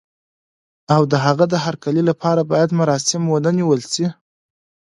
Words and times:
او 0.93 1.01
د 1.11 1.13
هغه 1.25 1.45
د 1.49 1.55
هرکلي 1.65 2.03
لپاره 2.09 2.41
باید 2.51 2.69
مراسم 2.79 3.21
ونه 3.27 3.51
نیول 3.57 3.81
شي. 3.93 4.07